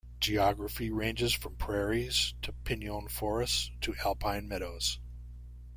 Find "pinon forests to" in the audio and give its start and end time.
2.63-3.93